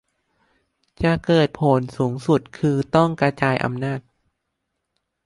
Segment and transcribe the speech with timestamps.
[1.03, 3.99] จะเกิดผลสูงสุดคือต้องกระจายอำนาจ